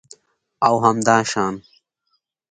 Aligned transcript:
او 0.61 0.81
همداشان 0.85 1.61